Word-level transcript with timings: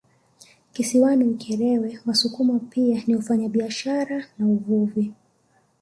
Kisiwani 0.73 1.23
Ukerewe 1.23 1.99
Wasukuma 2.05 2.59
pia 2.59 3.03
ni 3.07 3.15
wafanyabiashara 3.15 4.25
na 4.37 4.47
uvuvi 4.47 5.13